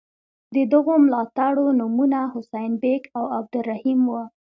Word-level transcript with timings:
د 0.55 0.57
دغو 0.71 0.93
ملاتړو 1.05 1.65
نومونه 1.79 2.19
حسین 2.33 2.71
بېګ 2.81 3.03
او 3.17 3.23
عبدالرحیم 3.37 3.99
وو. 4.11 4.21